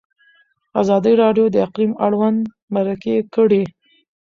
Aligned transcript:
ازادي 0.81 1.13
راډیو 1.23 1.45
د 1.51 1.55
اقلیم 1.65 1.91
اړوند 2.05 2.39
مرکې 2.75 3.15
کړي. 3.33 3.63